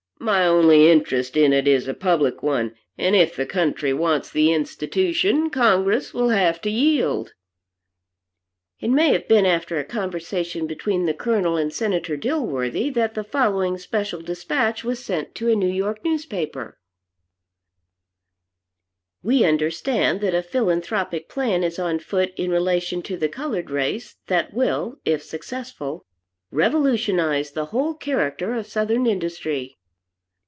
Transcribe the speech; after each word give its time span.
"My 0.23 0.45
only 0.45 0.87
interest 0.87 1.35
in 1.35 1.51
it 1.51 1.67
is 1.67 1.87
a 1.87 1.95
public 1.95 2.43
one, 2.43 2.75
and 2.95 3.15
if 3.15 3.35
the 3.35 3.43
country 3.47 3.91
wants 3.91 4.29
the 4.29 4.53
institution, 4.53 5.49
Congress 5.49 6.13
will 6.13 6.29
have 6.29 6.61
to 6.61 6.69
yield." 6.69 7.33
It 8.79 8.91
may 8.91 9.13
have 9.13 9.27
been 9.27 9.47
after 9.47 9.79
a 9.79 9.83
conversation 9.83 10.67
between 10.67 11.07
the 11.07 11.15
Colonel 11.15 11.57
and 11.57 11.73
Senator 11.73 12.15
Dilworthy 12.17 12.91
that 12.93 13.15
the 13.15 13.23
following 13.23 13.79
special 13.79 14.21
despatch 14.21 14.83
was 14.83 15.03
sent 15.03 15.33
to 15.35 15.49
a 15.49 15.55
New 15.55 15.65
York 15.67 16.05
newspaper: 16.05 16.77
"We 19.23 19.43
understand 19.43 20.21
that 20.21 20.35
a 20.35 20.43
philanthropic 20.43 21.29
plan 21.29 21.63
is 21.63 21.79
on 21.79 21.97
foot 21.97 22.31
in 22.37 22.51
relation 22.51 23.01
to 23.01 23.17
the 23.17 23.27
colored 23.27 23.71
race 23.71 24.17
that 24.27 24.53
will, 24.53 24.99
if 25.03 25.23
successful, 25.23 26.05
revolutionize 26.51 27.49
the 27.53 27.65
whole 27.73 27.95
character 27.95 28.53
of 28.53 28.67
southern 28.67 29.07
industry. 29.07 29.79